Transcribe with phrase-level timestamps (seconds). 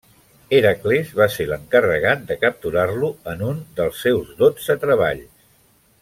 [0.59, 5.29] Hèracles va ser l'encarregat de capturar-lo en un dels seus dotze treballs.